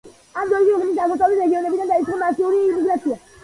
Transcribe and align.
ამ 0.43 0.47
დროისთვის, 0.53 0.65
ქვეყნის 0.69 1.03
აღმოსავლეთ 1.03 1.43
რეგიონებიდან 1.43 1.95
დაიწყო 1.95 2.21
მასიური 2.25 2.67
იმიგრაცია. 2.67 3.25